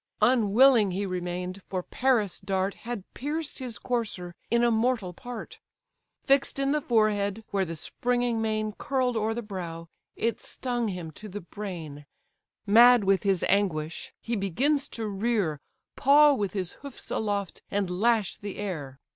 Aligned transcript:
Unwilling 0.23 0.89
he 0.89 1.05
remain'd, 1.05 1.61
for 1.67 1.83
Paris' 1.83 2.39
dart 2.39 2.73
Had 2.73 3.03
pierced 3.13 3.59
his 3.59 3.77
courser 3.77 4.33
in 4.49 4.63
a 4.63 4.71
mortal 4.71 5.13
part; 5.13 5.59
Fix'd 6.23 6.57
in 6.57 6.71
the 6.71 6.81
forehead, 6.81 7.43
where 7.51 7.65
the 7.65 7.75
springing 7.75 8.41
mane 8.41 8.71
Curl'd 8.73 9.15
o'er 9.15 9.35
the 9.35 9.43
brow, 9.43 9.89
it 10.15 10.41
stung 10.41 10.87
him 10.87 11.11
to 11.11 11.29
the 11.29 11.41
brain; 11.41 12.07
Mad 12.65 13.03
with 13.03 13.21
his 13.21 13.43
anguish, 13.47 14.11
he 14.19 14.35
begins 14.35 14.87
to 14.89 15.05
rear, 15.05 15.59
Paw 15.95 16.33
with 16.33 16.53
his 16.53 16.71
hoofs 16.81 17.11
aloft, 17.11 17.61
and 17.69 17.91
lash 18.01 18.37
the 18.37 18.57
air. 18.57 18.97